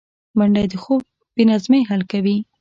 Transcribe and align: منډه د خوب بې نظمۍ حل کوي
منډه 0.37 0.63
د 0.71 0.73
خوب 0.83 1.01
بې 1.35 1.43
نظمۍ 1.49 1.81
حل 1.89 2.01
کوي 2.11 2.37